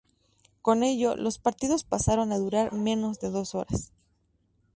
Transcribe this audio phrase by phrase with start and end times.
[0.63, 3.91] Con ello, los partidos pasaron a durar menos de dos horas.